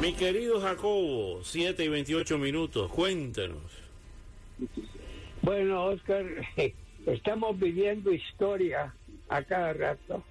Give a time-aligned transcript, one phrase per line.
[0.00, 3.58] Mi querido Jacobo, 7 y 28 minutos, cuéntenos.
[5.42, 6.24] Bueno, Oscar,
[7.06, 8.94] estamos viviendo historia
[9.28, 10.22] a cada rato.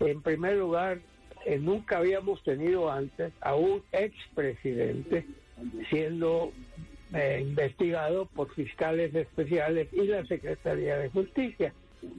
[0.00, 0.98] En primer lugar,
[1.46, 5.24] eh, nunca habíamos tenido antes a un expresidente
[5.90, 6.52] siendo
[7.12, 11.72] eh, investigado por fiscales especiales y la Secretaría de Justicia.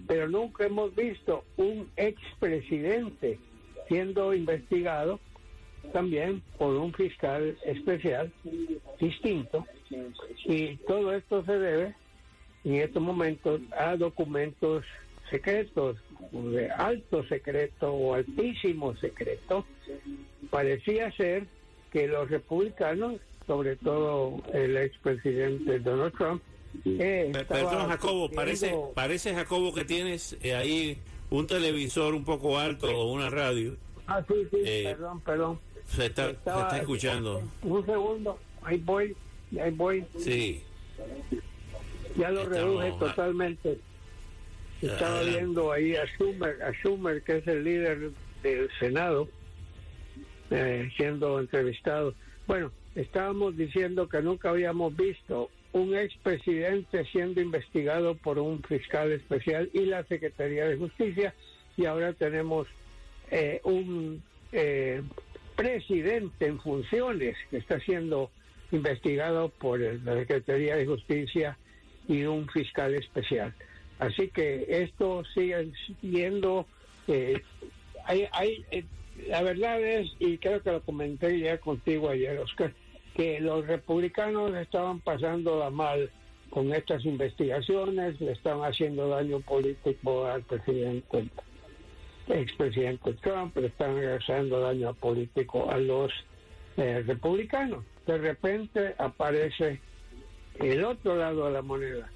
[0.08, 3.38] Pero nunca hemos visto un expresidente
[3.90, 5.20] siendo investigado
[5.92, 8.32] también por un fiscal especial
[9.00, 9.66] distinto.
[10.46, 11.96] Y todo esto se debe
[12.64, 14.84] en estos momentos a documentos
[15.30, 15.98] secretos
[16.32, 19.66] de alto secreto o altísimo secreto.
[20.50, 21.48] Parecía ser
[21.92, 26.42] que los republicanos sobre todo el expresidente Donald Trump
[26.84, 30.98] eh, perdón Jacobo parece parece Jacobo que tienes eh, ahí
[31.30, 33.78] un televisor un poco alto o una radio.
[34.08, 37.42] Ah sí sí eh, perdón perdón se está, está escuchando.
[37.62, 39.16] Un segundo, ahí voy,
[39.60, 40.06] ahí voy.
[40.18, 40.62] Sí.
[42.18, 43.80] Ya lo reduje totalmente.
[44.82, 48.12] Estaba viendo ahí a Schumer, a Schumer, que es el líder
[48.44, 49.28] del Senado,
[50.52, 52.14] eh, siendo entrevistado.
[52.46, 59.70] Bueno, estábamos diciendo que nunca habíamos visto un expresidente siendo investigado por un fiscal especial
[59.74, 61.34] y la Secretaría de Justicia,
[61.76, 62.68] y ahora tenemos
[63.32, 65.02] eh, un eh,
[65.56, 68.30] presidente en funciones que está siendo
[68.72, 71.58] investigado por la Secretaría de Justicia
[72.08, 73.54] y un fiscal especial.
[74.00, 75.72] Así que esto sigue
[76.02, 76.66] siendo,
[77.08, 77.42] eh,
[78.04, 78.84] hay, hay, eh,
[79.28, 82.74] la verdad es, y creo que lo comenté ya contigo ayer, Oscar,
[83.16, 86.12] que los republicanos estaban pasando la mal
[86.50, 91.30] con estas investigaciones, le están haciendo daño político al presidente
[92.28, 96.12] expresidente Trump le están haciendo daño político a los
[96.78, 97.84] eh, republicanos.
[98.06, 99.80] De repente aparece
[100.60, 102.10] el otro lado de la moneda,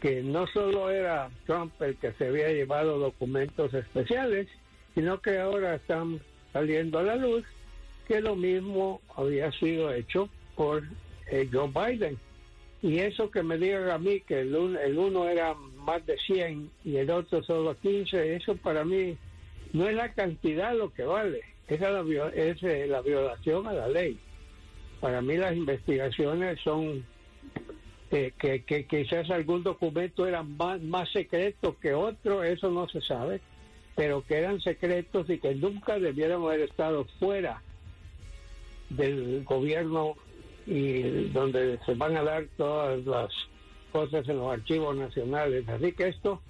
[0.00, 4.48] que no solo era Trump el que se había llevado documentos especiales,
[4.94, 6.20] sino que ahora están
[6.52, 7.44] saliendo a la luz
[8.06, 10.82] que lo mismo había sido hecho por
[11.30, 12.18] eh, Joe Biden.
[12.82, 16.70] Y eso que me digan a mí que el el uno era más de 100
[16.84, 19.16] y el otro solo 15, eso para mí
[19.74, 23.88] no es la cantidad lo que vale, es la, es eh, la violación a la
[23.88, 24.16] ley.
[25.00, 27.04] Para mí las investigaciones son
[28.12, 33.40] eh, que, quizás algún documento era más, secreto que otro, eso no se sabe,
[33.96, 37.60] pero que eran secretos y que nunca debieron haber estado fuera
[38.90, 40.14] del gobierno
[40.68, 43.32] y donde se van a dar todas las
[43.90, 45.68] cosas en los archivos nacionales.
[45.68, 46.40] Así que esto,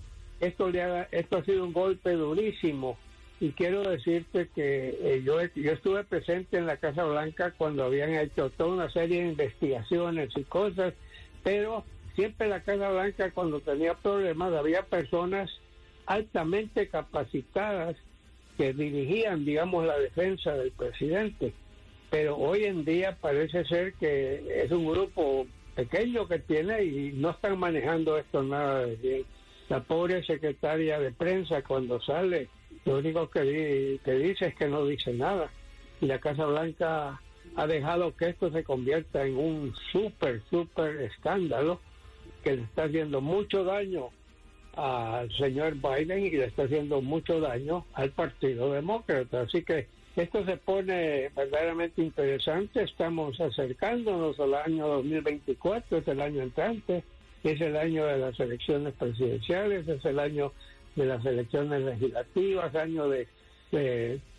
[0.40, 2.98] esto, le ha, esto ha sido un golpe durísimo
[3.40, 8.14] y quiero decirte que eh, yo, yo estuve presente en la Casa Blanca cuando habían
[8.14, 10.94] hecho toda una serie de investigaciones y cosas,
[11.42, 11.84] pero
[12.14, 15.50] siempre la Casa Blanca cuando tenía problemas había personas
[16.06, 17.96] altamente capacitadas
[18.56, 21.52] que dirigían, digamos, la defensa del presidente.
[22.10, 27.30] Pero hoy en día parece ser que es un grupo pequeño que tiene y no
[27.30, 29.24] están manejando esto nada de bien.
[29.68, 32.48] La pobre secretaria de prensa cuando sale
[32.84, 35.50] lo único que, dice es que no dice nada.
[36.00, 37.20] Y la Casa Blanca
[37.56, 41.80] ha dejado que esto se convierta en un súper, súper escándalo
[42.42, 44.10] que le está haciendo mucho daño
[44.76, 49.42] al señor Biden y le está haciendo mucho daño al Partido Demócrata.
[49.42, 52.82] Así que esto se pone verdaderamente interesante.
[52.82, 57.02] Estamos acercándonos al año 2024, es el año entrante,
[57.42, 60.52] es el año de las elecciones presidenciales, es el año
[60.96, 63.28] de las elecciones legislativas, año de,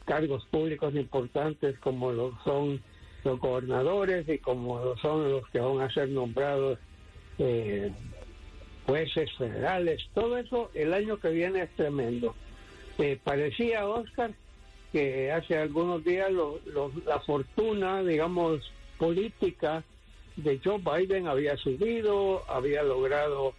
[0.05, 2.81] cargos públicos importantes como lo son
[3.23, 6.79] los gobernadores y como lo son los que van a ser nombrados
[7.39, 7.91] eh,
[8.85, 10.01] jueces federales.
[10.13, 12.35] Todo eso el año que viene es tremendo.
[12.97, 14.31] Eh, parecía, Oscar,
[14.93, 16.31] que hace algunos días
[17.05, 18.61] la fortuna, digamos,
[18.97, 19.83] política
[20.37, 23.53] de Joe Biden había subido, había logrado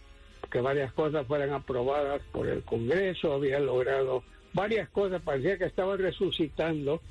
[0.47, 4.23] que varias cosas fueran aprobadas por el Congreso, había logrado
[4.53, 7.01] varias cosas, parecía que estaba resucitando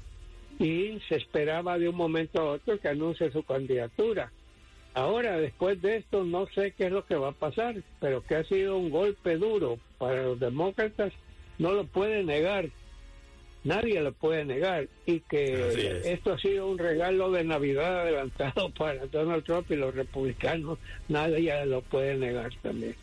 [0.59, 4.33] y se esperaba de un momento a otro que anuncie su candidatura.
[4.95, 8.37] Ahora, después de esto, no sé qué es lo que va a pasar, pero que
[8.37, 11.13] ha sido un golpe duro para los demócratas,
[11.59, 12.71] no lo puede negar.
[13.63, 14.89] Nadie lo puede negar.
[15.05, 19.95] Y que esto ha sido un regalo de Navidad adelantado para Donald Trump y los
[19.95, 20.79] republicanos,
[21.09, 22.95] nadie lo puede negar también.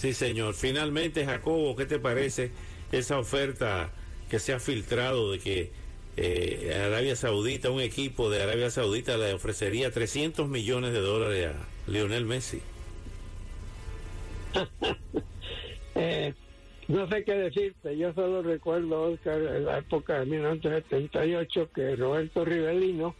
[0.00, 0.54] Sí, señor.
[0.54, 2.52] Finalmente, Jacobo, ¿qué te parece
[2.90, 3.92] esa oferta
[4.30, 5.70] que se ha filtrado de que
[6.16, 11.90] eh, Arabia Saudita, un equipo de Arabia Saudita le ofrecería 300 millones de dólares a
[11.90, 12.62] Lionel Messi.
[15.96, 16.32] Eh,
[16.88, 22.44] no sé qué decirte, yo solo recuerdo, Oscar, en la época de 1978 que Roberto
[22.44, 23.16] Rivelino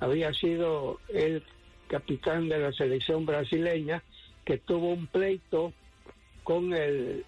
[0.00, 1.44] había sido el
[1.86, 4.02] capitán de la selección brasileña
[4.44, 5.74] que tuvo un pleito
[6.48, 7.24] con el,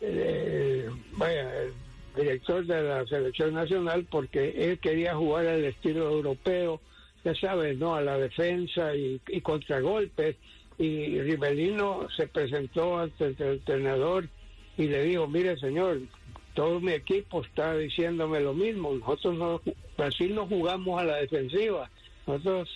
[1.13, 1.75] vaya, el
[2.17, 6.81] director de la selección nacional porque él quería jugar al estilo europeo,
[7.23, 7.95] ya sabes, ¿no?
[7.95, 10.37] A la defensa y, y contragolpes.
[10.79, 14.27] Y Rivelino se presentó ante el entrenador
[14.79, 16.01] y le dijo, mire señor,
[16.55, 19.61] todo mi equipo está diciéndome lo mismo, nosotros no,
[19.99, 21.91] Brasil no jugamos a la defensiva,
[22.27, 22.71] nosotros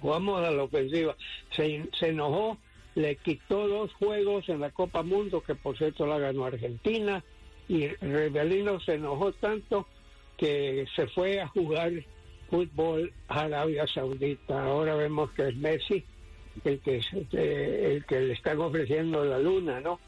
[0.00, 1.16] jugamos a la ofensiva.
[1.50, 2.56] Se, se enojó,
[2.98, 7.22] le quitó dos juegos en la Copa Mundo, que por cierto la ganó Argentina,
[7.68, 9.86] y Rebelino se enojó tanto
[10.36, 11.92] que se fue a jugar
[12.50, 14.64] fútbol a Arabia Saudita.
[14.64, 16.04] Ahora vemos que es Messi
[16.64, 17.00] el que,
[17.30, 20.00] el que le están ofreciendo la luna, ¿no?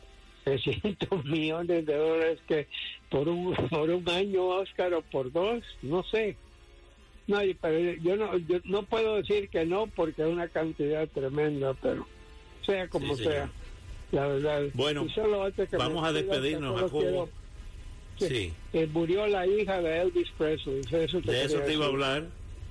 [0.43, 2.67] 300 millones de dólares que
[3.09, 6.37] por un por un año Oscar o por dos, no sé.
[7.29, 11.75] No, pero yo no yo no puedo decir que no porque es una cantidad tremenda,
[11.75, 12.05] pero
[12.65, 13.51] sea como sea.
[14.13, 14.63] La verdad.
[14.75, 15.07] Bueno,
[15.79, 17.29] vamos a despedirnos, Jacobo.
[18.19, 18.53] Sí.
[18.93, 20.83] murió la hija de Elvis Presley.
[20.83, 21.05] de
[21.45, 22.25] eso te iba a hablar,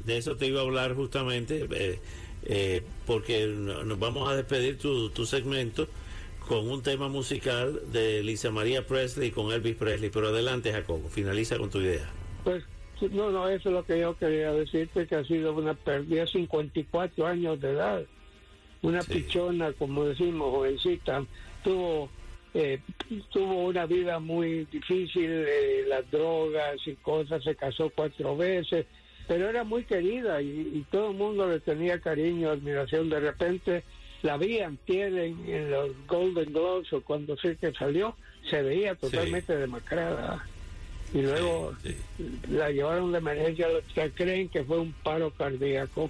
[0.05, 1.99] de eso te iba a hablar justamente, eh,
[2.43, 5.87] eh, porque nos vamos a despedir tu, tu segmento
[6.47, 10.09] con un tema musical de Lisa María Presley con Elvis Presley.
[10.09, 12.09] Pero adelante, Jacobo, finaliza con tu idea.
[12.43, 12.63] Pues
[13.11, 17.25] no, no, eso es lo que yo quería decirte, que ha sido una pérdida, 54
[17.25, 18.03] años de edad.
[18.81, 21.25] Una pichona, como decimos, jovencita,
[21.63, 22.09] tuvo
[22.53, 22.79] eh,
[23.31, 28.85] tuvo una vida muy difícil, eh, las drogas y cosas, se casó cuatro veces,
[29.27, 33.09] pero era muy querida y, todo el mundo le tenía cariño, admiración.
[33.09, 33.83] De repente
[34.23, 38.15] la vi tienen en los Golden Globes o cuando sé que salió,
[38.49, 40.43] se veía totalmente demacrada.
[41.13, 41.75] Y luego
[42.49, 43.67] la llevaron de emergencia,
[44.15, 46.09] creen que fue un paro cardíaco.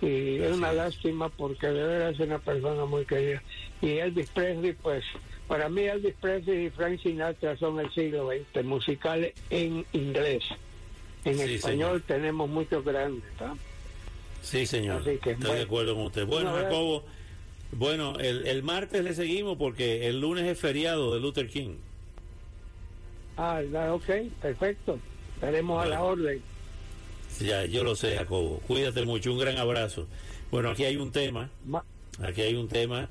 [0.00, 3.42] Y es una lástima porque de verdad es una persona muy querida.
[3.80, 5.04] Y Elvis Presley, pues
[5.48, 10.44] para mí Elvis Presley y Frank Sinatra son el siglo XX, musicales en inglés.
[11.24, 13.24] En español tenemos muchos grandes,
[14.42, 15.08] Sí, señor.
[15.08, 16.26] Estoy de acuerdo con usted.
[16.26, 17.02] Bueno, Jacobo,
[17.72, 21.76] bueno, el, el martes le seguimos porque el lunes es feriado de Luther King.
[23.36, 23.62] Ah,
[23.92, 24.98] ok, perfecto.
[25.34, 26.42] Estaremos a la orden.
[27.40, 28.60] Ya, yo lo sé, Jacobo.
[28.66, 30.06] Cuídate pues, mucho, un gran abrazo.
[30.50, 31.50] Bueno, aquí hay un tema.
[32.22, 33.08] Aquí hay un tema.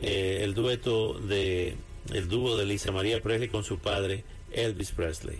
[0.00, 1.76] Eh, el dueto de
[2.12, 5.38] el dúo de Lisa María Presley con su padre Elvis Presley.